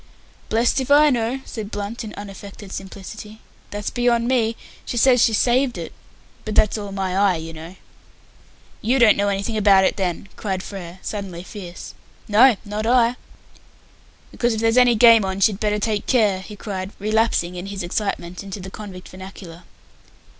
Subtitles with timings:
[0.49, 3.39] "Blest if I know!" said Blunt, in unaffected simplicity.
[3.69, 4.55] "That's beyond me.
[4.83, 5.93] She says she saved it.
[6.43, 7.75] But that's all my eye, you know."
[8.81, 11.93] "You don't know anything about it, then?" cried Frere, suddenly fierce.
[12.27, 13.15] "No, not I."
[14.31, 17.83] "Because, if there's any game on, she'd better take care," he cried, relapsing, in his
[17.83, 19.65] excitement, into the convict vernacular.